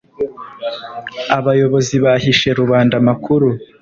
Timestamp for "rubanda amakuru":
2.59-3.47